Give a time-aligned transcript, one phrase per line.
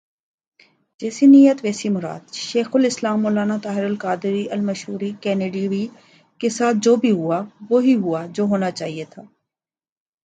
[0.99, 5.85] جیسی نیت ویسی مراد، شیخ الاسلام مولانا طاہرالقادری المشور کینڈیوی
[6.41, 7.39] کے ساتھ بھی جو ہوا،
[7.69, 9.21] وہی ہوا، جو ہونا چاہئے تھا۔